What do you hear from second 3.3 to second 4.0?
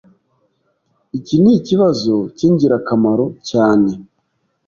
cyane.